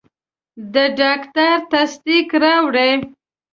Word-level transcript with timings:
د 0.73 0.75
ډاکټر 0.99 1.55
تصدیق 1.71 2.29
راوړئ. 2.43 2.93